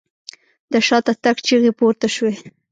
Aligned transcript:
د 0.71 0.73
شاته 0.87 1.13
تګ 1.23 1.37
چيغې 1.45 1.71
پورته 1.79 2.07
شوې. 2.15 2.35